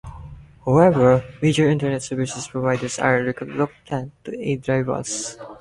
[0.65, 5.37] However, major Internet services providers are reluctant to aid rivals.